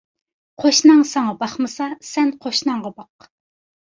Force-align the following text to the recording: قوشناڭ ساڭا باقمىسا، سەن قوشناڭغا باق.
قوشناڭ 0.61 1.03
ساڭا 1.09 1.33
باقمىسا، 1.43 1.87
سەن 2.13 2.31
قوشناڭغا 2.47 2.93
باق. 3.03 3.29